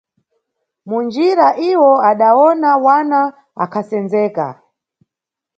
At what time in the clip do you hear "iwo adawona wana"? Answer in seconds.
1.71-3.19